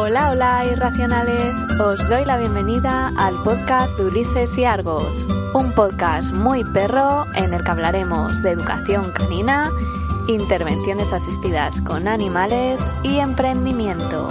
[0.00, 1.56] Hola, hola, irracionales.
[1.80, 7.52] Os doy la bienvenida al podcast de Ulises y Argos, un podcast muy perro en
[7.52, 9.72] el que hablaremos de educación canina,
[10.28, 14.28] intervenciones asistidas con animales y emprendimiento.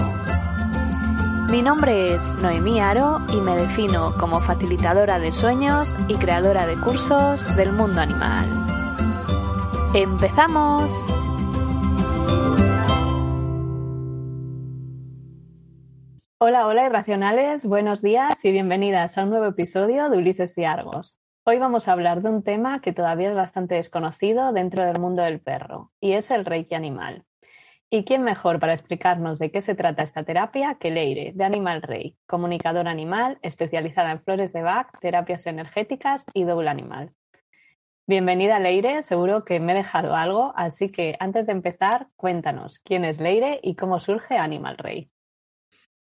[1.49, 6.77] Mi nombre es Noemí Aro y me defino como facilitadora de sueños y creadora de
[6.77, 8.47] cursos del mundo animal.
[9.93, 11.16] ¡Empezamos!
[16.39, 21.17] Hola, hola irracionales, buenos días y bienvenidas a un nuevo episodio de Ulises y Argos.
[21.43, 25.23] Hoy vamos a hablar de un tema que todavía es bastante desconocido dentro del mundo
[25.23, 27.25] del perro, y es el reiki animal.
[27.89, 31.81] ¿Y quién mejor para explicarnos de qué se trata esta terapia que Leire, de Animal
[31.81, 37.13] Rey, comunicadora animal especializada en flores de Bach, terapias energéticas y doble animal?
[38.05, 43.05] Bienvenida Leire, seguro que me he dejado algo, así que antes de empezar, cuéntanos quién
[43.05, 45.09] es Leire y cómo surge Animal Rey.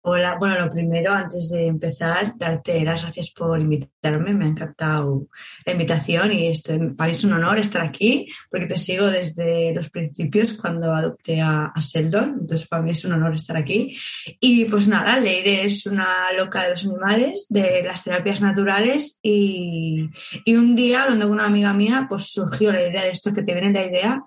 [0.08, 4.36] Hola, bueno, lo primero, antes de empezar, darte las gracias por invitarme.
[4.36, 5.30] Me ha encantado
[5.66, 9.74] la invitación y esto, para mí es un honor estar aquí porque te sigo desde
[9.74, 12.38] los principios cuando adopté a, a Sheldon.
[12.42, 13.98] Entonces, para mí es un honor estar aquí.
[14.40, 16.06] Y pues nada, Leire es una
[16.38, 20.08] loca de los animales, de las terapias naturales y,
[20.46, 23.42] y un día, hablando con una amiga mía, pues surgió la idea de esto, que
[23.42, 24.24] te viene la idea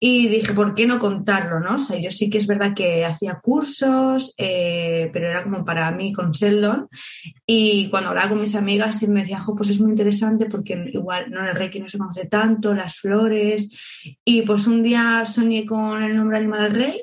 [0.00, 1.60] y dije, ¿por qué no contarlo?
[1.60, 1.74] ¿no?
[1.74, 5.90] O sea, yo sí que es verdad que hacía cursos, eh, pero era como para
[5.90, 6.88] mí con Sheldon.
[7.44, 11.44] Y cuando hablaba con mis amigas, me decían, pues es muy interesante porque igual no
[11.44, 13.68] el reiki no se conoce tanto, las flores.
[14.24, 17.02] Y pues un día soñé con el nombre animal rey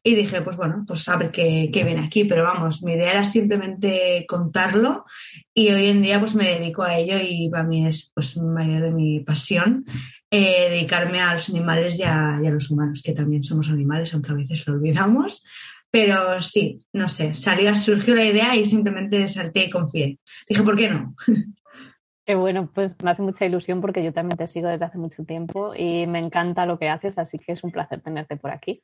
[0.00, 3.10] y dije, pues bueno, pues a ver qué, qué, viene aquí, pero vamos, mi idea
[3.10, 5.04] era simplemente contarlo
[5.52, 8.82] y hoy en día pues me dedico a ello y para mí es pues mayor
[8.82, 9.84] de mi pasión
[10.30, 14.12] eh, dedicarme a los animales y a, y a, los humanos, que también somos animales,
[14.12, 15.44] aunque a veces lo olvidamos,
[15.96, 20.18] pero sí, no sé, salió, surgió la idea y simplemente salté y confié.
[20.46, 21.14] Dije, ¿por qué no?
[22.26, 25.24] Qué bueno, pues me hace mucha ilusión porque yo también te sigo desde hace mucho
[25.24, 28.82] tiempo y me encanta lo que haces, así que es un placer tenerte por aquí.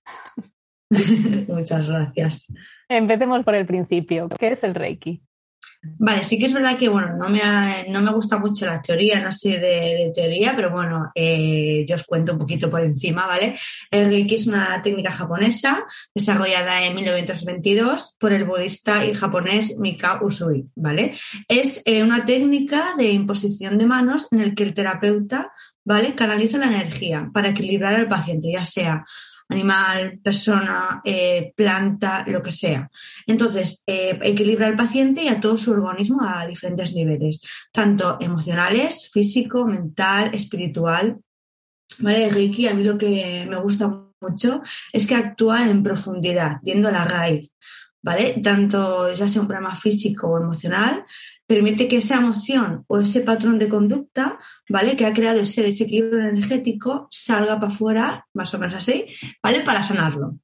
[1.48, 2.50] Muchas gracias.
[2.88, 4.30] Empecemos por el principio.
[4.30, 5.22] ¿Qué es el Reiki?
[5.84, 7.40] Vale, sí que es verdad que, bueno, no me,
[7.88, 12.04] no me gusta mucho la teoría, no sé de, teoría, pero bueno, eh, yo os
[12.04, 13.58] cuento un poquito por encima, ¿vale?
[13.90, 15.84] El Reiki es una técnica japonesa
[16.14, 21.18] desarrollada en 1922 por el budista y japonés Mikao Usui, ¿vale?
[21.48, 25.50] Es eh, una técnica de imposición de manos en el que el terapeuta,
[25.84, 26.14] ¿vale?
[26.14, 29.04] Canaliza la energía para equilibrar al paciente, ya sea
[29.52, 32.90] animal, persona, eh, planta, lo que sea.
[33.26, 39.08] Entonces, eh, equilibra al paciente y a todo su organismo a diferentes niveles, tanto emocionales,
[39.10, 41.18] físico, mental, espiritual.
[41.98, 42.30] ¿Vale?
[42.30, 43.88] Reiki, a mí lo que me gusta
[44.20, 44.62] mucho
[44.92, 47.52] es que actúa en profundidad, yendo a la raíz.
[48.04, 48.40] ¿Vale?
[48.42, 51.04] Tanto ya sea un problema físico o emocional,
[51.52, 54.38] permite que esa emoción o ese patrón de conducta,
[54.70, 54.96] ¿vale?
[54.96, 59.06] Que ha creado ese desequilibrio energético salga para afuera, más o menos así,
[59.42, 59.60] ¿vale?
[59.60, 60.38] Para sanarlo.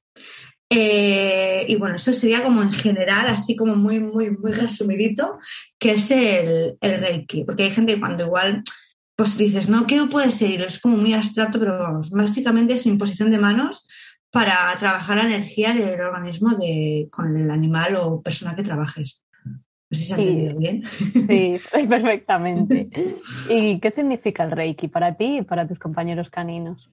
[0.69, 5.39] Eh, y bueno, eso sería como en general, así como muy, muy, muy resumidito,
[5.79, 7.43] que es el, el Reiki.
[7.43, 8.63] Porque hay gente cuando igual,
[9.15, 10.61] pues dices, no, ¿qué puede ser?
[10.61, 13.87] Es como muy abstracto, pero vamos, básicamente es imposición de manos
[14.29, 19.23] para trabajar la energía del organismo de, con el animal o persona que trabajes.
[19.89, 20.83] No sé si se ha sí, entendido bien.
[21.27, 22.89] Sí, perfectamente.
[23.49, 26.89] ¿Y qué significa el Reiki para ti y para tus compañeros caninos?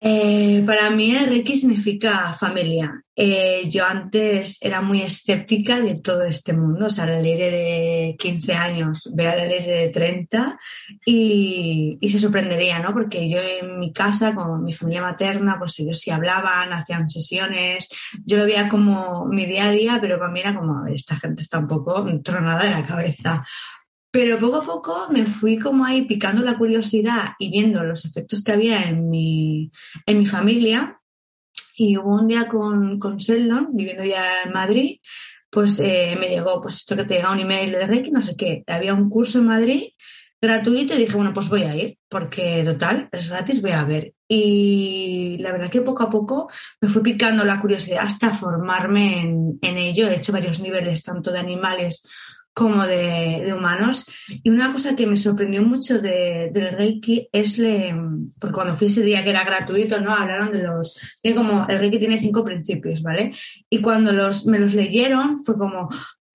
[0.00, 3.04] Eh, para mí el Reiki significa familia.
[3.16, 8.16] Eh, yo antes era muy escéptica de todo este mundo, o sea, la ley de
[8.18, 10.58] 15 años ve a la ley de 30
[11.06, 12.92] y, y, se sorprendería, ¿no?
[12.92, 17.88] Porque yo en mi casa, con mi familia materna, pues ellos sí hablaban, hacían sesiones,
[18.24, 20.94] yo lo veía como mi día a día, pero para mí era como, a ver,
[20.94, 23.44] esta gente está un poco tronada de la cabeza.
[24.14, 28.44] Pero poco a poco me fui como ahí picando la curiosidad y viendo los efectos
[28.44, 29.72] que había en mi,
[30.06, 31.00] en mi familia.
[31.76, 35.00] Y hubo un día con, con Sheldon, viviendo ya en Madrid,
[35.50, 38.36] pues eh, me llegó, pues esto que te llega un email de Reiki, no sé
[38.36, 38.62] qué.
[38.68, 39.88] Había un curso en Madrid
[40.40, 44.12] gratuito y dije, bueno, pues voy a ir, porque total, es gratis, voy a ver.
[44.28, 46.48] Y la verdad que poco a poco
[46.80, 50.06] me fui picando la curiosidad hasta formarme en, en ello.
[50.06, 52.06] He hecho varios niveles, tanto de animales
[52.54, 54.06] como de, humanos.
[54.28, 57.94] Y una cosa que me sorprendió mucho de, del Reiki es, le,
[58.38, 60.14] porque cuando fui ese día que era gratuito, ¿no?
[60.14, 63.34] Hablaron de los, tiene como, el Reiki tiene cinco principios, ¿vale?
[63.68, 65.88] Y cuando los, me los leyeron fue como,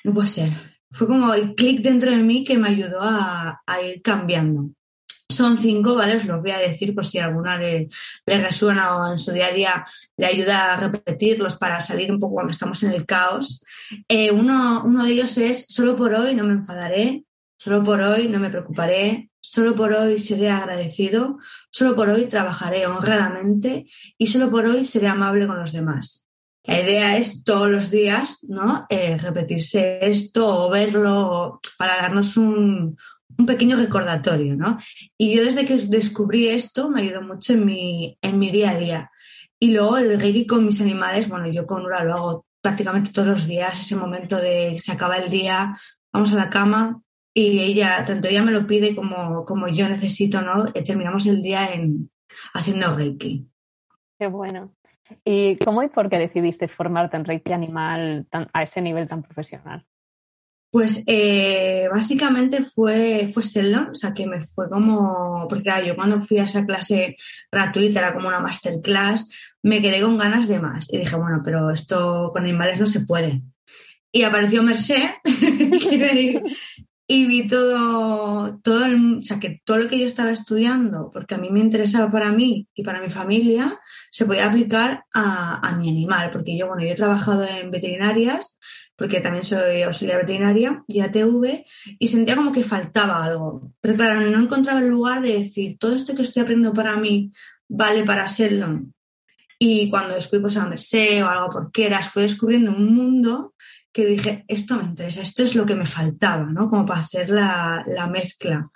[0.04, 0.52] no puede ser.
[0.92, 4.72] Fue como el clic dentro de mí que me ayudó a, a ir cambiando.
[5.30, 6.18] Son cinco, ¿vale?
[6.18, 7.88] Os los voy a decir por si alguna le,
[8.26, 9.86] resuena o en su día a día
[10.18, 13.64] le ayuda a repetirlos para salir un poco cuando estamos en el caos.
[14.08, 17.26] Eh, uno, uno de ellos es, solo por hoy no me enfadaré,
[17.58, 21.38] solo por hoy no me preocuparé, solo por hoy seré agradecido,
[21.72, 23.86] solo por hoy trabajaré honradamente
[24.18, 26.26] y solo por hoy seré amable con los demás.
[26.64, 28.86] La idea es todos los días, ¿no?
[28.90, 32.98] Eh, repetirse esto o verlo para darnos un,
[33.38, 34.80] un pequeño recordatorio, ¿no?
[35.18, 38.78] Y yo desde que descubrí esto me ayudó mucho en mi, en mi día a
[38.78, 39.12] día.
[39.60, 43.28] Y luego el reiki con mis animales, bueno, yo con Ura lo hago prácticamente todos
[43.28, 45.78] los días, ese momento de se acaba el día,
[46.12, 47.02] vamos a la cama
[47.34, 50.66] y ella, tanto ella me lo pide como, como yo necesito, ¿no?
[50.74, 52.10] Eh, terminamos el día en,
[52.54, 53.48] haciendo reiki.
[54.18, 54.74] Qué bueno.
[55.24, 59.86] ¿Y cómo y por qué decidiste formarte en reiki animal a ese nivel tan profesional?
[60.72, 65.96] Pues eh, básicamente fue, fue Sheldon, o sea que me fue como, porque claro, yo
[65.96, 67.18] cuando fui a esa clase
[67.52, 69.30] gratuita, era como una masterclass,
[69.64, 70.92] me quedé con ganas de más.
[70.92, 73.42] Y dije, bueno, pero esto con animales no se puede.
[74.12, 75.10] Y apareció Merced
[77.12, 78.86] y vi todo, todo
[79.20, 82.32] o sea, que todo lo que yo estaba estudiando, porque a mí me interesaba para
[82.32, 83.80] mí y para mi familia,
[84.12, 88.60] se podía aplicar a, a mi animal, porque yo, bueno, yo he trabajado en veterinarias
[88.96, 91.66] porque también soy auxiliar veterinaria y ATV,
[91.98, 93.74] y sentía como que faltaba algo.
[93.82, 97.32] Pero claro, no encontraba el lugar de decir, todo esto que estoy aprendiendo para mí
[97.68, 98.94] vale para Sheldon.
[99.58, 103.56] Y cuando descubrí pues, a Merced o algo por Keras, fui descubriendo un mundo
[103.92, 106.70] que dije, esto me interesa, esto es lo que me faltaba, ¿no?
[106.70, 108.70] Como para hacer la, la mezcla,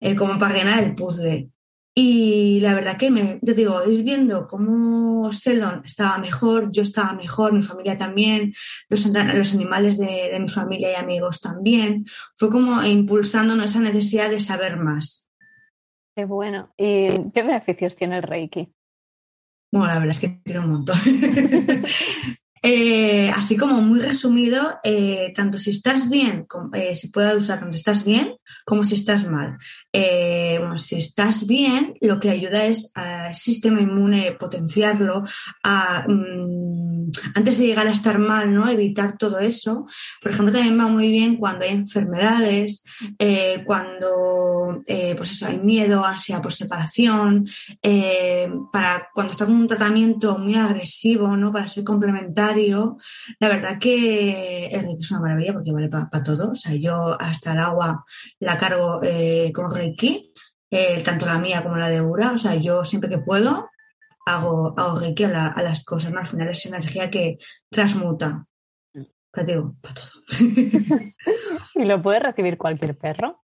[0.00, 1.50] eh, como para llenar el puzzle.
[1.96, 7.12] Y la verdad que me, yo digo, ir viendo cómo Sheldon estaba mejor, yo estaba
[7.12, 8.52] mejor, mi familia también,
[8.88, 12.04] los, los animales de, de, mi familia y amigos también.
[12.34, 15.28] Fue como impulsándonos esa necesidad de saber más.
[16.16, 16.72] Qué bueno.
[16.76, 18.72] ¿Y qué beneficios tiene el Reiki?
[19.70, 20.98] Bueno, la verdad es que tiene un montón.
[22.66, 27.76] Eh, así como muy resumido, eh, tanto si estás bien, eh, se puede usar tanto
[27.76, 29.58] estás bien como si estás mal.
[29.92, 35.24] Eh, bueno, si estás bien, lo que ayuda es al sistema inmune potenciarlo,
[35.62, 36.93] a, mmm,
[37.34, 38.68] antes de llegar a estar mal, ¿no?
[38.68, 39.86] Evitar todo eso.
[40.22, 42.84] Por ejemplo, también va muy bien cuando hay enfermedades,
[43.18, 44.82] eh, cuando
[45.16, 47.48] pues eso, hay miedo, ansia por separación,
[48.72, 51.52] para cuando está con un tratamiento muy agresivo, ¿no?
[51.52, 52.98] Para ser complementario
[53.38, 56.52] la verdad que es una maravilla porque vale para pa todo.
[56.52, 58.04] O sea, yo hasta el agua
[58.40, 60.32] la cargo eh, con Reiki,
[60.70, 62.32] eh, tanto la mía como la de Ura.
[62.32, 63.70] O sea, yo siempre que puedo
[64.24, 66.12] hago, hago Reiki a, la, a las cosas.
[66.12, 66.20] ¿no?
[66.20, 67.38] Al final es energía que
[67.70, 68.46] transmuta.
[68.92, 70.10] Pero digo, para todo.
[71.74, 73.44] ¿Y lo puede recibir cualquier perro?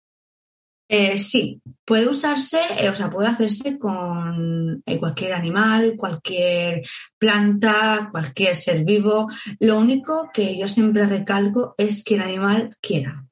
[0.90, 6.82] Eh, sí, puede usarse, eh, o sea, puede hacerse con eh, cualquier animal, cualquier
[7.18, 9.28] planta, cualquier ser vivo.
[9.60, 13.26] Lo único que yo siempre recalco es que el animal quiera.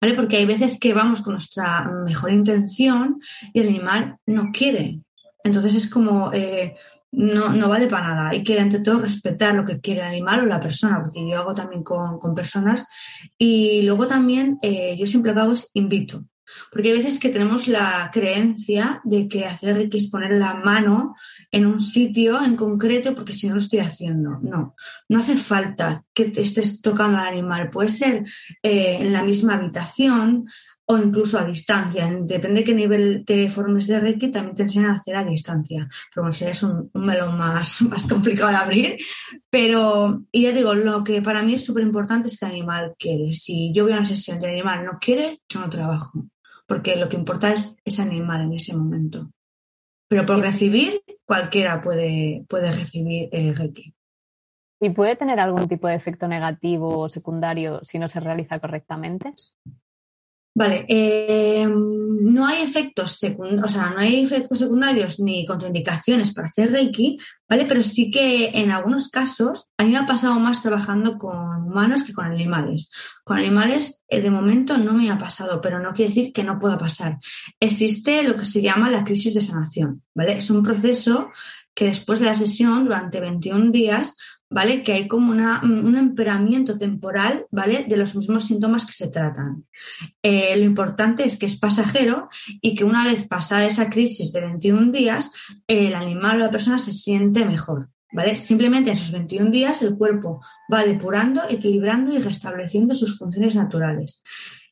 [0.00, 0.14] ¿Vale?
[0.14, 3.20] Porque hay veces que vamos con nuestra mejor intención
[3.52, 5.00] y el animal no quiere.
[5.44, 6.76] Entonces es como, eh,
[7.12, 8.28] no, no, vale para nada.
[8.30, 11.38] Hay que, ante todo, respetar lo que quiere el animal o la persona, porque yo
[11.38, 12.86] hago también con, con personas.
[13.38, 16.24] Y luego también, eh, yo siempre lo hago invito.
[16.70, 21.14] Porque hay veces que tenemos la creencia de que hacer Reiki es poner la mano
[21.50, 24.38] en un sitio en concreto porque si no lo estoy haciendo.
[24.42, 24.74] No,
[25.08, 27.70] no hace falta que te estés tocando al animal.
[27.70, 28.24] Puede ser
[28.62, 30.46] eh, en la misma habitación
[30.94, 32.06] o incluso a distancia.
[32.22, 35.88] Depende de qué nivel te formes de Reiki, también te enseñan a hacer a distancia.
[36.14, 38.98] Pero bueno, es un, un melón más, más complicado de abrir.
[39.50, 42.94] Pero, y ya digo, lo que para mí es súper importante es que el animal
[42.98, 43.34] quiere.
[43.34, 46.26] Si yo voy a una sesión el animal no quiere, yo no trabajo
[46.72, 49.30] porque lo que importa es ese animal en ese momento.
[50.08, 53.94] Pero por recibir, cualquiera puede, puede recibir eh, Reiki.
[54.80, 59.34] ¿Y puede tener algún tipo de efecto negativo o secundario si no se realiza correctamente?
[60.54, 66.48] Vale, eh, no hay efectos secundarios, o sea, no hay efectos secundarios ni contraindicaciones para
[66.48, 67.18] hacer Reiki,
[67.48, 67.64] ¿vale?
[67.64, 72.04] Pero sí que en algunos casos a mí me ha pasado más trabajando con humanos
[72.04, 72.90] que con animales.
[73.24, 76.58] Con animales eh, de momento no me ha pasado, pero no quiere decir que no
[76.58, 77.18] pueda pasar.
[77.58, 80.34] Existe lo que se llama la crisis de sanación, ¿vale?
[80.34, 81.30] Es un proceso
[81.74, 84.16] que después de la sesión, durante 21 días,
[84.52, 84.82] ¿vale?
[84.82, 87.86] Que hay como una, un empeoramiento temporal, ¿vale?
[87.88, 89.64] De los mismos síntomas que se tratan.
[90.22, 92.28] Eh, lo importante es que es pasajero
[92.60, 95.32] y que una vez pasada esa crisis de 21 días,
[95.66, 98.36] el animal o la persona se siente mejor, ¿vale?
[98.36, 100.42] Simplemente en esos 21 días el cuerpo
[100.72, 104.22] va depurando, equilibrando y restableciendo sus funciones naturales.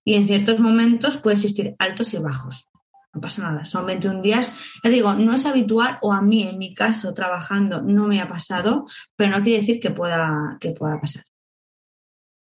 [0.05, 2.70] Y en ciertos momentos puede existir altos y bajos.
[3.13, 3.65] No pasa nada.
[3.65, 4.55] Son 21 días.
[4.85, 8.29] Ya digo, no es habitual o a mí, en mi caso, trabajando, no me ha
[8.29, 8.87] pasado,
[9.17, 11.25] pero no quiere decir que pueda, que pueda pasar.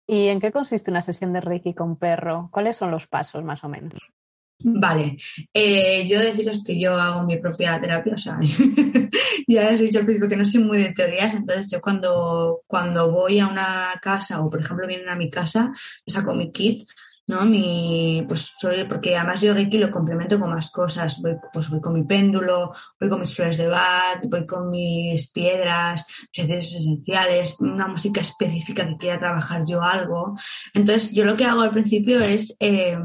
[0.08, 2.50] ¿Y en qué consiste una sesión de Reiki con perro?
[2.52, 4.12] ¿Cuáles son los pasos más o menos?
[4.64, 5.18] Vale,
[5.54, 8.38] eh, yo deciros que yo hago mi propia terapia, o sea,
[9.48, 12.62] ya os he dicho al principio que no soy muy de teorías, entonces yo cuando,
[12.68, 15.72] cuando voy a una casa o por ejemplo vienen a mi casa,
[16.06, 16.88] saco mi kit,
[17.28, 17.46] ¿no?
[17.46, 18.54] Mi, pues
[18.90, 22.74] porque además yo Reiki lo complemento con más cosas, voy, pues voy con mi péndulo,
[23.00, 26.06] voy con mis flores de bat, voy con mis piedras,
[26.38, 30.36] mis esenciales, una música específica que quiera trabajar yo algo.
[30.74, 32.56] Entonces yo lo que hago al principio es...
[32.60, 32.98] Eh,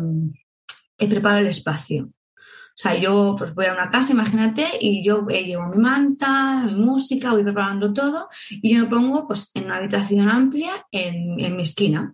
[0.99, 2.05] y preparo el espacio.
[2.05, 6.65] O sea, yo pues voy a una casa, imagínate, y yo eh, llevo mi manta,
[6.65, 11.41] mi música, voy preparando todo y yo me pongo pues en una habitación amplia en,
[11.41, 12.13] en mi esquina.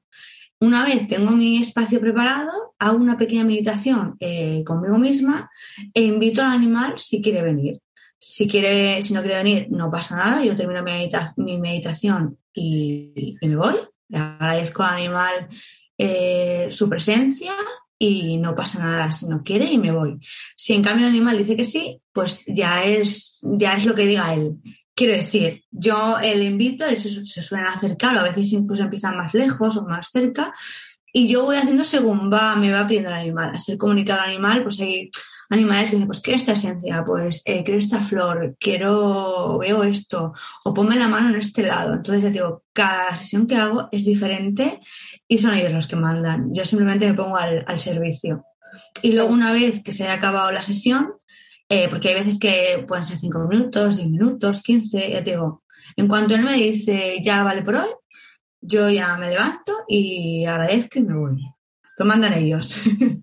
[0.62, 5.50] Una vez tengo mi espacio preparado, hago una pequeña meditación eh, conmigo misma
[5.92, 7.80] e invito al animal si quiere venir.
[8.16, 13.36] Si, quiere, si no quiere venir, no pasa nada, yo termino mi, mi meditación y,
[13.40, 13.74] y, me voy.
[14.08, 15.48] Le agradezco al animal
[15.98, 17.54] eh, su presencia
[17.98, 20.20] y no pasa nada si no quiere y me voy.
[20.54, 24.06] Si en cambio el animal dice que sí, pues ya es, ya es lo que
[24.06, 24.58] diga él.
[24.94, 29.16] Quiero decir, yo el invito, él se, se suelen acercar, o a veces incluso empiezan
[29.16, 30.52] más lejos o más cerca,
[31.12, 33.54] y yo voy haciendo según va, me va pidiendo el animal.
[33.54, 35.10] A ser comunicado al animal, pues hay
[35.50, 40.32] animales que dicen, pues quiero esta esencia, pues eh, quiero esta flor, quiero, veo esto,
[40.64, 41.92] o ponme la mano en este lado.
[41.94, 44.80] Entonces, ya digo, cada sesión que hago es diferente
[45.28, 46.54] y son ellos los que mandan.
[46.54, 48.46] Yo simplemente me pongo al, al servicio.
[49.02, 51.12] Y luego, una vez que se haya acabado la sesión,
[51.74, 55.62] eh, porque hay veces que pueden ser 5 minutos, 10 minutos, 15, ya digo,
[55.96, 57.88] en cuanto él me dice, ya vale por hoy,
[58.60, 61.42] yo ya me levanto y agradezco y me voy.
[61.96, 62.78] Lo mandan ellos.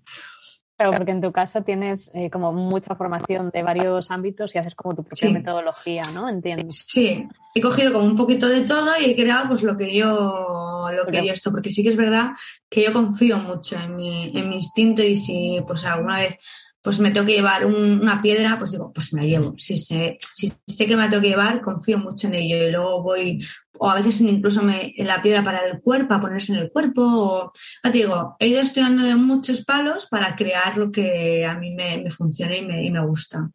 [0.80, 4.74] Claro, porque en tu caso tienes eh, como mucha formación de varios ámbitos y haces
[4.74, 5.34] como tu propia Sí.
[5.34, 6.26] metodología, ¿no?
[6.26, 6.64] Entiendo.
[6.70, 10.88] Sí, he cogido como un poquito de todo y he creado pues lo que yo
[10.90, 12.30] lo que yo esto, porque sí que es verdad
[12.70, 16.38] que yo confío mucho en mi, en mi instinto y si pues alguna vez
[16.82, 19.54] pues me tengo que llevar un- una piedra, pues digo, pues me la llevo.
[19.58, 22.70] Si sé, si sé que me la tengo que llevar, confío mucho en ello y
[22.70, 23.44] luego voy,
[23.78, 27.02] o a veces incluso me, la piedra para el cuerpo, para ponerse en el cuerpo,
[27.04, 27.52] o,
[27.84, 31.74] ya te digo, he ido estudiando de muchos palos para crear lo que a mí
[31.74, 33.50] me, me funciona y me, y me gusta.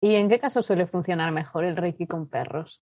[0.00, 2.82] ¿Y en qué caso suele funcionar mejor el Reiki con perros?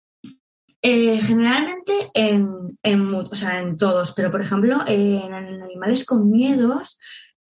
[0.83, 6.29] Eh, generalmente en, en, mu- o sea, en todos, pero por ejemplo en animales con
[6.31, 6.99] miedos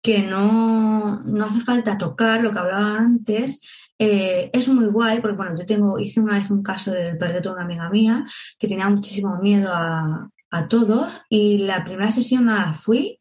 [0.04, 3.62] que no, no hace falta tocar, lo que hablaba antes,
[3.98, 7.48] eh, es muy guay, porque bueno, yo tengo, hice una vez un caso del perrito
[7.48, 8.26] de una amiga mía
[8.58, 13.18] que tenía muchísimo miedo a, a todo y la primera sesión nada, fui,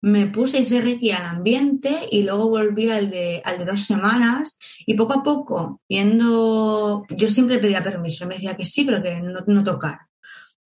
[0.00, 4.58] me puse hice reiki al ambiente y luego volví al de, al de dos semanas
[4.84, 9.20] y poco a poco, viendo, yo siempre pedía permiso, me decía que sí, pero que
[9.20, 10.00] no, no tocar.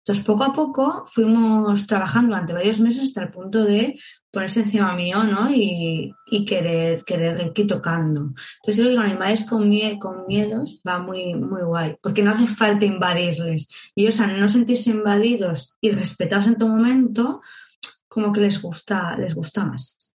[0.08, 4.94] Entonces, poco a poco fuimos trabajando durante varios meses hasta el punto de ponerse encima
[4.94, 5.50] mío, ¿no?
[5.50, 8.32] Y, y querer, querer ir tocando.
[8.62, 12.46] Entonces, yo digo, animales con, mie- con miedos va muy, muy guay, porque no hace
[12.46, 13.68] falta invadirles.
[13.94, 17.40] Y ellos, al no sentirse invadidos y respetados en todo momento,
[18.06, 20.12] como que les gusta, les gusta más.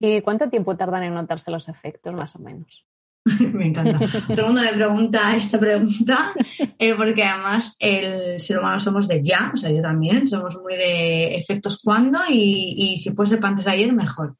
[0.00, 2.84] ¿Y cuánto tiempo tardan en notarse los efectos, más o menos?
[3.52, 3.98] me encanta.
[4.34, 6.32] Todo el mundo me pregunta esta pregunta,
[6.78, 10.74] eh, porque además el ser humano somos de ya, o sea, yo también, somos muy
[10.74, 14.36] de efectos cuando y, y si puede ser antes de ayer, mejor.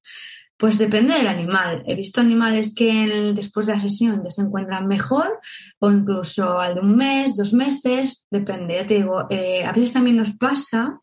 [0.58, 1.84] Pues depende del animal.
[1.86, 5.38] He visto animales que después de la sesión ya se encuentran mejor
[5.78, 8.74] o incluso al de un mes, dos meses, depende.
[8.74, 10.98] Ya te digo, eh, a veces también nos pasa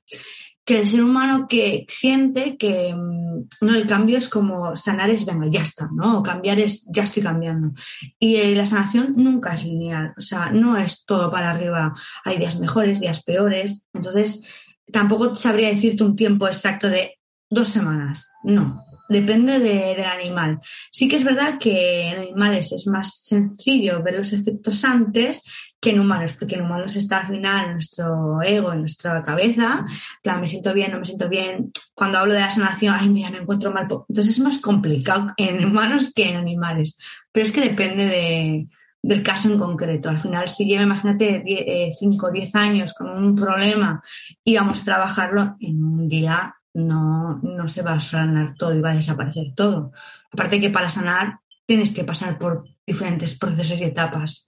[0.66, 5.26] que el ser humano que siente que mm, no el cambio es como sanar es
[5.26, 7.72] venga ya está no o cambiar es ya estoy cambiando
[8.20, 11.94] y eh, la sanación nunca es lineal o sea no es todo para arriba.
[12.24, 13.86] Hay días mejores días peores.
[13.94, 14.44] Entonces
[14.92, 17.20] tampoco sabría decirte un tiempo exacto de
[17.50, 18.32] dos semanas.
[18.44, 20.60] No depende de- del animal.
[20.92, 25.42] Sí que es verdad que en animales es más sencillo ver los efectos antes
[25.86, 29.86] que en humanos porque en humanos está al final nuestro ego nuestra cabeza
[30.24, 31.72] plan, me siento bien, no me siento bien.
[31.94, 33.84] Cuando hablo de la sanación, ay, mira, me encuentro mal.
[33.84, 36.98] Entonces es más complicado en humanos que en animales.
[37.32, 38.68] Pero es que depende de,
[39.04, 40.10] del caso en concreto.
[40.10, 44.02] Al final, si lleva, imagínate, 5 o 10 años con un problema
[44.44, 48.82] y vamos a trabajarlo, en un día no, no se va a sanar todo y
[48.82, 49.92] va a desaparecer todo.
[50.32, 54.48] Aparte que para sanar tienes que pasar por diferentes procesos y etapas.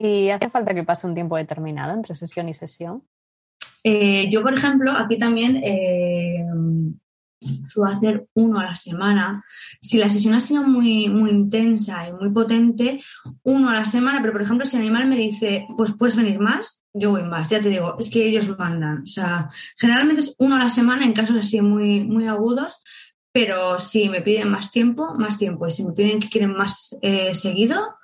[0.00, 3.04] ¿Y hace falta que pase un tiempo determinado entre sesión y sesión?
[3.84, 6.42] Eh, yo, por ejemplo, aquí también eh,
[7.68, 9.44] suelo hacer uno a la semana.
[9.80, 13.02] Si la sesión ha sido muy, muy intensa y muy potente,
[13.42, 16.38] uno a la semana, pero por ejemplo, si el animal me dice, pues puedes venir
[16.38, 19.02] más, yo voy más, ya te digo, es que ellos mandan.
[19.02, 22.82] O sea, generalmente es uno a la semana en casos así muy, muy agudos,
[23.32, 25.66] pero si me piden más tiempo, más tiempo.
[25.66, 27.96] Y si me piden que quieren más eh, seguido,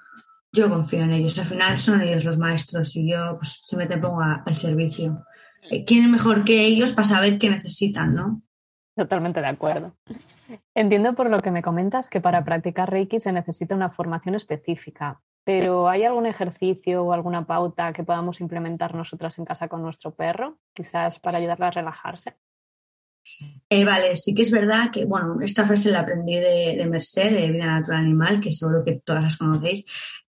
[0.53, 1.39] yo confío en ellos.
[1.39, 5.25] Al final son ellos los maestros y yo pues te pongo al servicio.
[5.87, 8.43] ¿Quién es mejor que ellos para saber qué necesitan, no?
[8.97, 9.95] Totalmente de acuerdo.
[10.75, 15.21] Entiendo por lo que me comentas que para practicar Reiki se necesita una formación específica,
[15.45, 20.15] pero ¿hay algún ejercicio o alguna pauta que podamos implementar nosotras en casa con nuestro
[20.15, 22.35] perro, quizás para ayudarla a relajarse?
[23.69, 27.31] Eh, vale, sí que es verdad que, bueno, esta frase la aprendí de, de Merced,
[27.31, 29.85] de Vida Natural Animal, que seguro que todas las conocéis.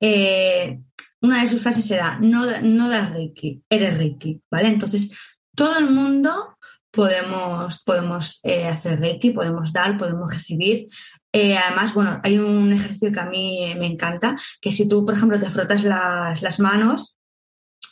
[0.08, 0.82] Eh,
[1.22, 4.68] una de sus frases era, no, no das Reiki, eres Reiki, ¿vale?
[4.68, 5.10] Entonces,
[5.56, 6.58] todo el mundo
[6.92, 10.90] podemos, podemos eh, hacer Reiki, podemos dar, podemos recibir.
[11.34, 15.16] Eh, además, bueno, hay un ejercicio que a mí me encanta, que si tú, por
[15.16, 17.18] ejemplo, te frotas las, las manos,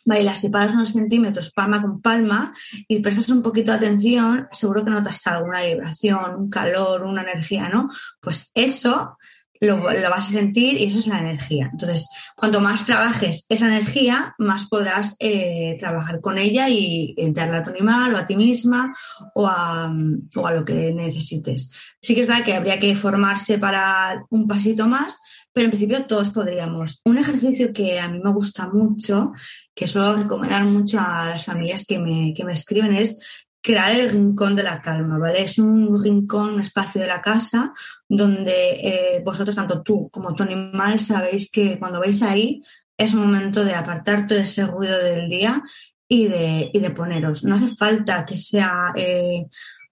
[0.06, 2.54] bailas, separas unos centímetros palma con palma
[2.88, 7.70] y prestas un poquito de atención, seguro que notas alguna vibración, un calor, una energía,
[7.70, 7.90] ¿no?
[8.22, 9.18] Pues eso
[9.64, 11.70] lo, vas a sentir y eso es la energía.
[11.72, 17.64] Entonces, cuanto más trabajes esa energía, más podrás eh, trabajar con ella y, darle a
[17.64, 18.94] tu animal o a ti misma
[19.34, 19.94] o a,
[20.36, 21.72] o a lo que necesites.
[22.02, 25.20] Sí que es verdad que habría que formarse para un pasito más,
[25.54, 27.02] pero en principio todos podríamos.
[27.06, 29.34] Un ejercicio que a mí me gusta mucho,
[29.76, 33.20] que suelo recomendar mucho a las familias que me, que me escriben, es
[33.64, 35.42] crear el rincón de la calma, ¿vale?
[35.42, 37.74] Es un rincón, un espacio de la casa
[38.10, 42.62] donde eh, vosotros, tanto tú como tu animal, sabéis que cuando vais ahí
[42.98, 45.64] es momento de apartar todo ese ruido del día
[46.10, 47.46] y de, y de poneros.
[47.46, 49.48] No hace falta que sea, eh,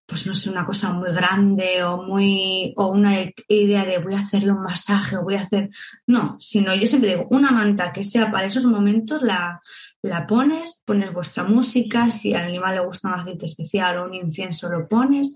[0.05, 3.13] pues no sé, una cosa muy grande o muy, o una
[3.47, 5.69] idea de voy a hacerle un masaje o voy a hacer,
[6.07, 9.61] no, sino yo siempre digo, una manta que sea para esos momentos la,
[10.03, 14.15] la pones, pones vuestra música, si al animal le gusta un aceite especial o un
[14.15, 15.35] incienso lo pones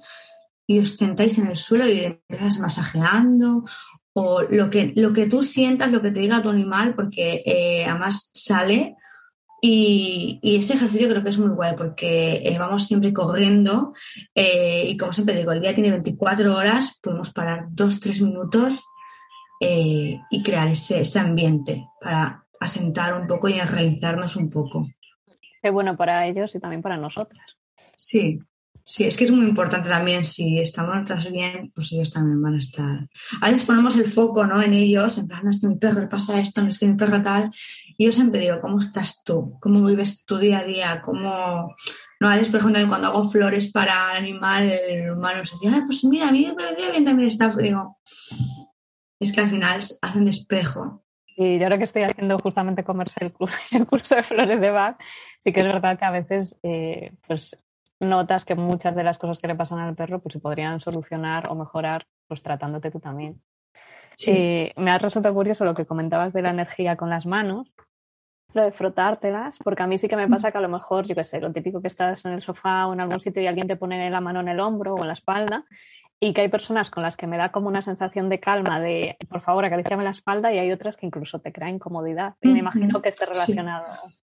[0.68, 3.64] y os sentáis en el suelo y empiezas masajeando
[4.14, 7.86] o lo que, lo que tú sientas, lo que te diga tu animal, porque eh,
[7.86, 8.96] además sale
[9.62, 13.94] y, ese ejercicio creo que es muy guay porque eh, vamos siempre corriendo
[14.34, 18.84] eh, y como siempre digo, el día tiene 24 horas, podemos parar dos, tres minutos
[19.60, 24.88] y crear ese, ese ambiente para asentar un poco y enraizarnos un poco.
[25.62, 27.58] Qué bueno para ellos y también para nosotras.
[27.98, 28.40] Sí,
[28.84, 30.24] sí, es que es muy importante también.
[30.24, 33.10] Si estamos nosotras bien, pues ellos también van a estar.
[33.42, 34.62] A veces ponemos el foco ¿no?
[34.62, 36.88] en ellos, en plan, no es que mi perro le pasa esto, no es que
[36.88, 37.50] mi perro tal.
[37.98, 39.58] Y yo siempre digo, ¿cómo estás tú?
[39.60, 41.02] ¿Cómo vives tu día a día?
[41.04, 41.76] ¿Cómo.?
[42.20, 45.82] No, a veces, por ejemplo, cuando hago flores para el animal, el humano se dice,
[45.86, 47.50] pues mira, a mí me vendría bien también esta.
[47.50, 47.98] Digo,
[49.20, 51.05] es que al final hacen despejo
[51.36, 53.20] y yo ahora que estoy haciendo justamente comerse
[53.72, 54.98] el, curso de flores de Bach,
[55.40, 57.58] sí que es verdad que a veces eh, pues
[58.00, 61.50] notas que muchas de las cosas que le pasan al perro pues se podrían solucionar
[61.50, 63.42] o mejorar pues tratándote tú también.
[64.16, 64.32] Sí.
[64.32, 67.74] Eh, me ha resultado curioso lo que comentabas de la energía con las manos,
[68.54, 71.16] lo de frotártelas, porque a mí sí que me pasa que a lo mejor, yo
[71.16, 73.68] qué sé, lo típico que estás en el sofá o en algún sitio y alguien
[73.68, 75.66] te pone la mano en el hombro o en la espalda
[76.20, 79.18] y que hay personas con las que me da como una sensación de calma, de
[79.30, 82.36] por favor acariciame la espalda y hay otras que incluso te crean incomodidad.
[82.42, 83.86] Y me imagino que esté relacionado.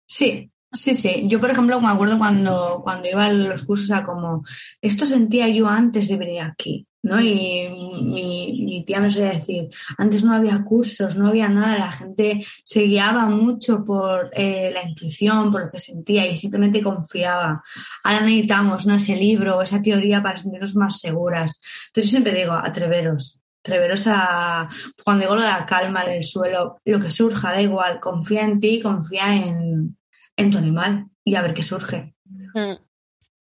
[0.06, 0.32] Sí.
[0.32, 0.53] sí.
[0.74, 4.44] Sí, Yo, por ejemplo, me acuerdo cuando, cuando iba a los cursos a como,
[4.82, 6.88] esto sentía yo antes de venir aquí.
[7.04, 7.20] ¿no?
[7.20, 12.46] Y mi, tía me solía decir, antes no había cursos, no había nada, la gente
[12.64, 17.62] se guiaba mucho por eh, la intuición, por lo que sentía y simplemente confiaba.
[18.04, 18.96] Ahora necesitamos, ¿no?
[18.96, 21.60] Ese libro, esa teoría para sentirnos más seguras.
[21.88, 24.70] Entonces yo siempre digo, atreveros, atreveros a,
[25.04, 28.46] cuando digo lo de la calma en el suelo, lo que surja, da igual, confía
[28.46, 29.98] en ti, confía en,
[30.38, 32.16] en tu animal y a ver qué surge.
[32.26, 32.76] Mm.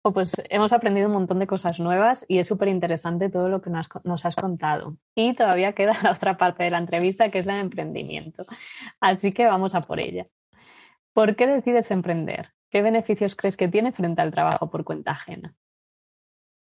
[0.03, 3.61] Oh, pues hemos aprendido un montón de cosas nuevas y es súper interesante todo lo
[3.61, 4.96] que nos, has contado.
[5.14, 8.46] Y todavía queda la otra parte de la entrevista que es la de emprendimiento.
[9.00, 10.26] Así que vamos a por ella.
[11.12, 12.50] ¿Por qué decides emprender?
[12.70, 15.55] ¿Qué beneficios crees que tiene frente al trabajo por cuenta ajena?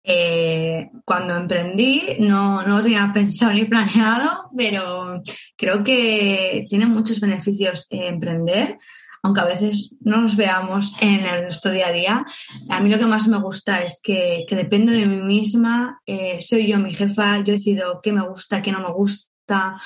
[0.03, 5.23] Eh, cuando emprendí no, no lo tenía pensado ni planeado, pero
[5.57, 8.79] creo que tiene muchos beneficios emprender,
[9.23, 12.27] aunque a veces no nos veamos en nuestro día a día.
[12.69, 16.41] A mí lo que más me gusta es que, que dependo de mí misma, eh,
[16.41, 19.77] soy yo mi jefa, yo decido qué me gusta, qué no me gusta,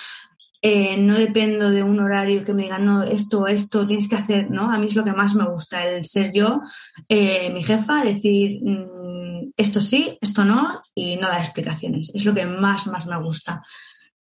[0.64, 4.48] eh, no dependo de un horario que me digan, no, esto, esto, tienes que hacer,
[4.48, 4.70] ¿no?
[4.70, 6.60] A mí es lo que más me gusta, el ser yo,
[7.08, 12.12] eh, mi jefa, decir mm, esto sí, esto no, y no dar explicaciones.
[12.14, 13.62] Es lo que más, más me gusta.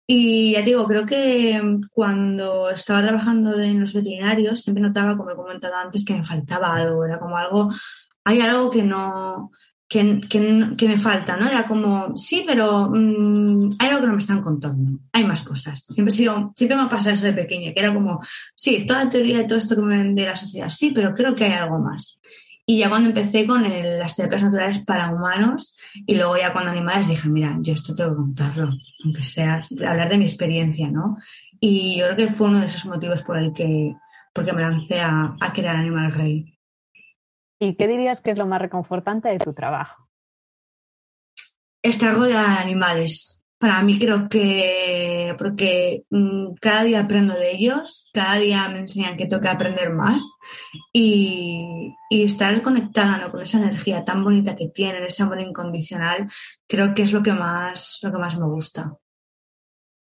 [0.06, 1.60] Y ya digo, creo que
[1.90, 6.74] cuando estaba trabajando en los veterinarios, siempre notaba, como he comentado antes, que me faltaba
[6.74, 7.70] algo, era como algo,
[8.24, 9.50] hay algo que no,
[9.92, 11.46] que, me falta, ¿no?
[11.46, 15.84] Era como, sí, pero mm, hay algo que no me están contando, hay más cosas.
[15.88, 18.20] Siempre, sido, siempre me ha pasado eso de pequeña, que era como,
[18.56, 21.34] sí, toda la teoría de todo esto que me vende la sociedad, sí, pero creo
[21.34, 22.18] que hay algo más.
[22.72, 27.06] Y ya cuando empecé con las terapias naturales para humanos y luego ya cuando animales
[27.06, 28.70] dije, mira, yo esto tengo que contarlo,
[29.04, 31.18] aunque sea hablar de mi experiencia, ¿no?
[31.60, 33.94] Y yo creo que fue uno de esos motivos por el que
[34.32, 36.58] porque me lancé a, a crear Animal Rey.
[37.58, 40.08] ¿Y qué dirías que es lo más reconfortante de tu trabajo?
[41.82, 43.41] Estar rodeada de animales.
[43.62, 49.16] Para mí creo que, porque mm, cada día aprendo de ellos, cada día me enseñan
[49.16, 50.20] que tengo que aprender más
[50.92, 56.28] y, estar conectada con esa energía tan bonita que tienen, ese amor incondicional,
[56.66, 58.96] creo que es lo que más, lo que más me gusta.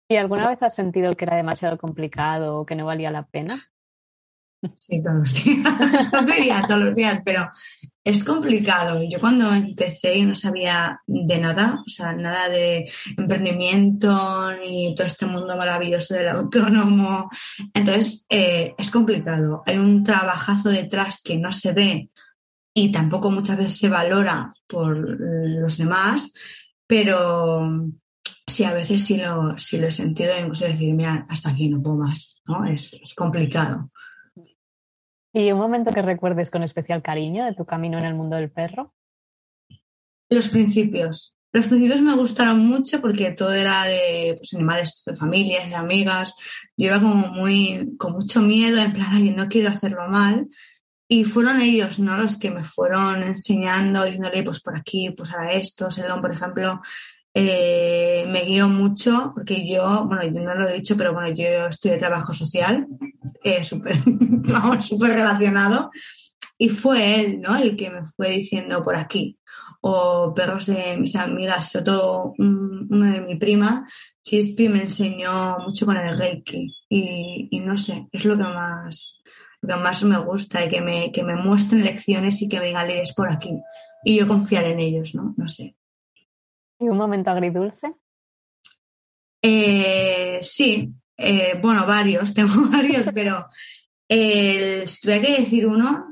[0.09, 3.71] ¿Y alguna vez has sentido que era demasiado complicado o que no valía la pena?
[4.79, 6.11] Sí, todos los días.
[6.11, 7.49] no diría todos los días, pero
[8.05, 9.01] es complicado.
[9.09, 15.07] Yo cuando empecé yo no sabía de nada, o sea, nada de emprendimiento ni todo
[15.07, 17.29] este mundo maravilloso del autónomo.
[17.73, 19.63] Entonces, eh, es complicado.
[19.65, 22.09] Hay un trabajazo detrás que no se ve
[22.75, 26.31] y tampoco muchas veces se valora por los demás,
[26.85, 27.89] pero
[28.45, 31.81] sí, a veces sí lo, sí lo he sentido, incluso decir, mira, hasta aquí no
[31.81, 32.65] puedo más, ¿no?
[32.65, 33.89] Es, es complicado.
[35.35, 38.49] ¿Y un momento que recuerdes con especial cariño de tu camino en el mundo del
[38.49, 38.93] perro?
[40.29, 41.35] Los principios.
[41.51, 46.35] Los principios me gustaron mucho porque todo era de pues, animales, de familias, de amigas.
[46.77, 50.47] Yo iba como muy, con mucho miedo, en plan, ay, no quiero hacerlo mal.
[51.09, 52.17] Y fueron ellos, ¿no?
[52.17, 55.91] Los que me fueron enseñando, diciéndole, pues por aquí, pues ahora esto.
[55.91, 56.81] Selón, por ejemplo,
[57.37, 61.67] eh, me guió mucho porque yo, bueno, yo no lo he dicho, pero bueno, yo
[61.67, 62.87] estudié trabajo social
[63.43, 65.91] eh, súper relacionado.
[66.57, 67.57] Y fue él, ¿no?
[67.57, 69.37] El que me fue diciendo por aquí.
[69.81, 73.85] O perros de mis amigas, sobre todo uno de mi prima,
[74.23, 76.73] Chispi, me enseñó mucho con el Reiki.
[76.89, 79.21] Y, no sé, es lo que más,
[79.61, 82.67] lo que más me gusta, y que me, que me muestren lecciones y que me
[82.67, 83.51] digan, es por aquí.
[84.05, 85.35] Y yo confiar en ellos, ¿no?
[85.37, 85.75] No sé.
[86.79, 87.95] ¿Y un momento agridulce?
[89.41, 93.47] Eh, sí, eh, bueno, varios, tengo varios, pero
[94.07, 96.05] el, si tuviera que decir uno,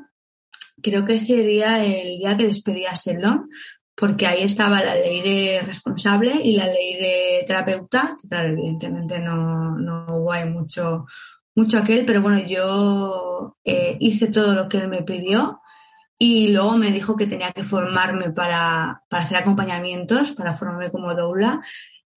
[0.82, 3.50] creo que sería el día que despedí a Sheldon,
[3.96, 9.20] porque ahí estaba la ley de responsable y la ley de terapeuta, que claro, evidentemente
[9.20, 11.06] no, no mucho,
[11.56, 15.62] mucho aquel, pero bueno, yo eh, hice todo lo que él me pidió
[16.26, 21.14] y luego me dijo que tenía que formarme para, para hacer acompañamientos, para formarme como
[21.14, 21.62] doula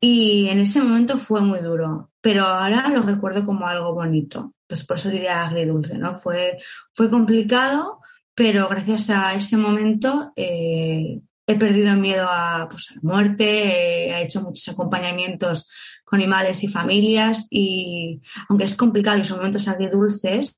[0.01, 4.55] y en ese momento fue muy duro, pero ahora lo recuerdo como algo bonito.
[4.69, 6.15] Pues por eso diría agridulce, ¿no?
[6.15, 6.57] Fue,
[6.95, 7.99] fue complicado,
[8.33, 14.41] pero gracias a ese momento eh, he perdido miedo a, pues, la muerte, he hecho
[14.41, 15.69] muchos acompañamientos
[16.05, 20.57] con animales y familias y aunque es complicado y son momentos agridulces,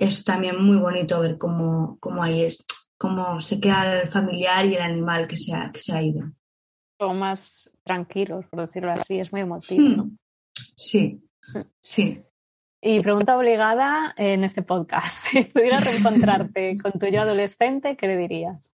[0.00, 2.64] es también muy bonito ver cómo, cómo ahí es,
[2.98, 6.32] cómo se queda el familiar y el animal que se ha, que se ha ido.
[6.98, 10.04] O más tranquilos, por decirlo así, es muy emotivo, ¿no?
[10.04, 10.16] Hmm.
[10.74, 11.60] Sí, hmm.
[11.80, 12.22] sí.
[12.82, 15.26] Y pregunta obligada en este podcast.
[15.30, 18.72] Si pudieras reencontrarte con tu yo adolescente, ¿qué le dirías?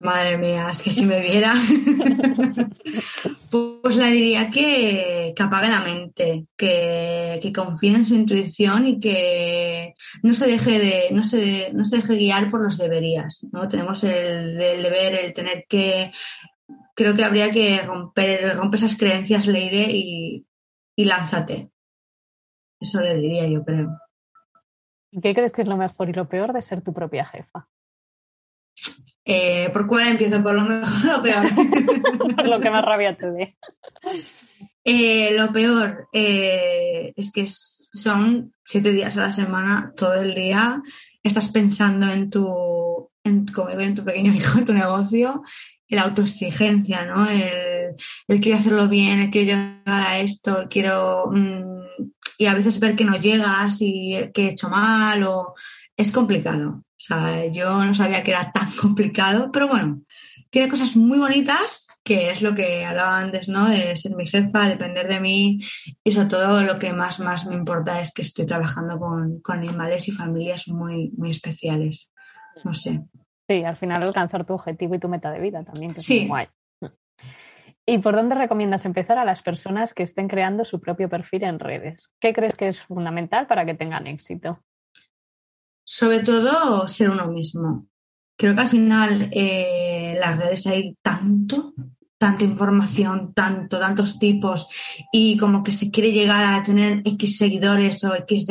[0.00, 1.54] Madre mía, es que si me viera,
[3.50, 9.94] pues le diría que, que apague la mente, que, confíe en su intuición y que
[10.22, 13.68] no se deje de, no se, no se deje guiar por los deberías, ¿no?
[13.68, 16.10] Tenemos el, deber, el tener que,
[16.94, 20.46] creo que habría que romper, romper esas creencias, Leire, y,
[20.96, 21.70] y lánzate.
[22.80, 23.98] Eso le diría yo, creo.
[25.10, 27.68] ¿Y qué crees que es lo mejor y lo peor de ser tu propia jefa?
[29.32, 30.42] Eh, ¿Por cuál empiezo?
[30.42, 31.46] ¿Por lo mejor o lo peor?
[32.48, 33.56] lo que más rabia te dé.
[34.82, 40.82] Eh, lo peor eh, es que son siete días a la semana, todo el día.
[41.22, 45.44] Estás pensando en tu, en, como en tu pequeño hijo, en tu negocio
[45.90, 47.28] la autoexigencia, ¿no?
[47.28, 47.96] El,
[48.28, 51.30] el, quiero hacerlo bien, el quiero llegar a esto, quiero...
[51.30, 51.82] Mmm,
[52.38, 55.54] y a veces ver que no llegas y que he hecho mal o
[55.96, 56.82] es complicado.
[57.00, 60.02] O sea, yo no sabía que era tan complicado, pero bueno,
[60.50, 63.68] tiene cosas muy bonitas, que es lo que hablaba antes, ¿no?
[63.68, 65.60] De ser mi jefa, depender de mí
[66.04, 69.58] y sobre todo lo que más, más me importa es que estoy trabajando con, con
[69.58, 72.12] animales y familias muy, muy especiales.
[72.64, 73.00] No sé.
[73.48, 76.26] Sí, al final alcanzar tu objetivo y tu meta de vida también, que es muy
[76.26, 76.48] guay.
[77.86, 81.58] ¿Y por dónde recomiendas empezar a las personas que estén creando su propio perfil en
[81.58, 82.12] redes?
[82.20, 84.62] ¿Qué crees que es fundamental para que tengan éxito?
[85.92, 87.88] Sobre todo ser uno mismo.
[88.38, 91.74] Creo que al final eh, las redes hay tanto,
[92.16, 94.68] tanta información, tanto, tantos tipos
[95.12, 98.46] y como que se quiere llegar a tener X seguidores o X.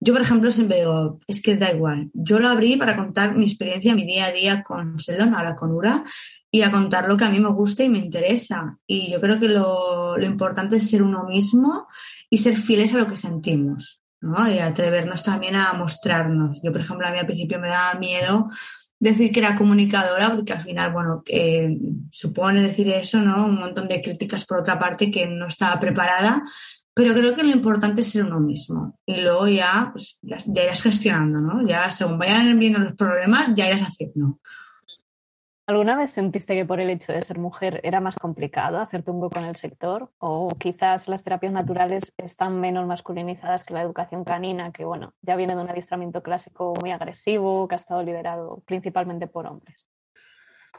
[0.00, 2.10] Yo, por ejemplo, siempre digo, es que da igual.
[2.12, 5.70] Yo lo abrí para contar mi experiencia, mi día a día con Seldon, ahora con
[5.70, 6.02] Ura,
[6.50, 8.76] y a contar lo que a mí me gusta y me interesa.
[8.88, 11.86] Y yo creo que lo, lo importante es ser uno mismo
[12.28, 14.48] y ser fieles a lo que sentimos, ¿no?
[14.50, 16.60] Y atrevernos también a mostrarnos.
[16.62, 18.48] Yo, por ejemplo, a mí al principio me daba miedo
[18.98, 21.22] decir que era comunicadora, porque al final, bueno,
[22.10, 23.46] supone decir eso, ¿no?
[23.46, 26.42] Un montón de críticas por otra parte que no estaba preparada,
[26.94, 28.98] pero creo que lo importante es ser uno mismo.
[29.04, 31.66] Y luego ya, pues, ya, ya irás gestionando, ¿no?
[31.66, 34.40] Ya según vayan viendo los problemas, ya irás haciendo.
[35.68, 39.20] ¿Alguna vez sentiste que por el hecho de ser mujer era más complicado hacerte un
[39.20, 40.12] hueco en el sector?
[40.18, 45.34] ¿O quizás las terapias naturales están menos masculinizadas que la educación canina, que bueno, ya
[45.34, 49.88] viene de un adiestramiento clásico muy agresivo, que ha estado liderado principalmente por hombres?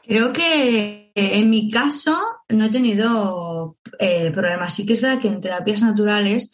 [0.02, 2.16] Creo que en mi caso
[2.48, 4.72] no he tenido eh, problemas.
[4.72, 6.50] Sí que es verdad que en terapias naturales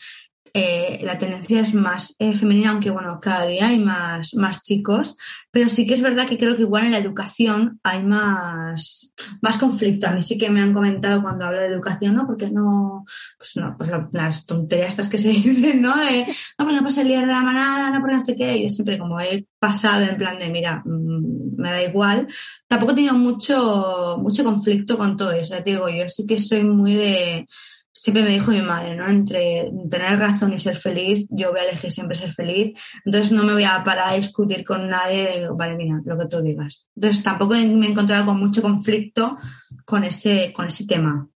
[0.56, 5.16] eh, la tendencia es más eh, femenina, aunque bueno, cada día hay más, más chicos,
[5.50, 9.12] pero sí que es verdad que creo que igual en la educación hay más,
[9.42, 10.06] más conflicto.
[10.06, 12.24] A mí sí que me han comentado cuando hablo de educación, ¿no?
[12.24, 13.04] Porque no,
[13.36, 15.96] pues no, pues las tonterías estas que se dicen, ¿no?
[15.96, 18.62] No, pues no puedes líder de la manada, no, porque no sé qué.
[18.62, 22.28] Yo siempre como he pasado en plan de, mira, mmm, me da igual.
[22.68, 25.56] Tampoco he tenido mucho, mucho conflicto con todo eso.
[25.64, 27.48] Digo, yo sí que soy muy de,
[27.94, 29.06] siempre me dijo mi madre, ¿no?
[29.06, 32.78] Entre tener razón y ser feliz, yo voy a elegir siempre ser feliz.
[33.04, 36.26] Entonces no me voy a parar a discutir con nadie de, vale, mira, lo que
[36.26, 36.88] tú digas.
[36.96, 39.38] Entonces tampoco me he encontrado con mucho conflicto
[39.84, 41.28] con ese, con ese tema.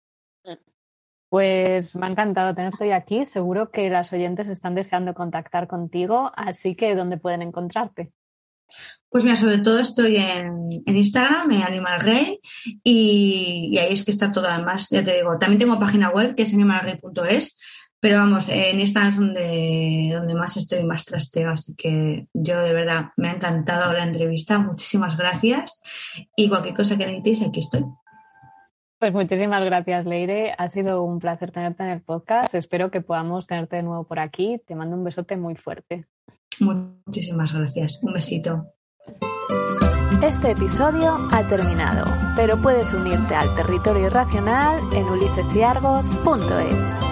[1.28, 3.24] Pues me ha encantado tenerte hoy aquí.
[3.24, 8.12] Seguro que las oyentes están deseando contactar contigo, así que ¿dónde pueden encontrarte?
[9.10, 12.40] Pues mira, sobre todo estoy en, en Instagram, en Animal Rey,
[12.84, 14.46] y, ahí es que está todo.
[14.46, 17.58] Además, ya te digo, también tengo página web que es animalrey.es,
[18.00, 21.50] pero vamos, en Instagram es donde, donde más estoy, más trasteo.
[21.50, 24.58] Así que yo de verdad me ha encantado la entrevista.
[24.58, 25.80] Muchísimas gracias.
[26.36, 27.84] Y cualquier cosa que necesitéis, aquí estoy.
[28.98, 30.54] Pues muchísimas gracias, Leire.
[30.58, 32.52] Ha sido un placer tenerte en el podcast.
[32.54, 34.60] Espero que podamos tenerte de nuevo por aquí.
[34.66, 36.06] Te mando un besote muy fuerte.
[36.60, 37.98] Muchísimas gracias.
[38.02, 38.66] Un besito.
[40.22, 47.07] Este episodio ha terminado, pero puedes unirte al territorio irracional en ulisesyargos.es.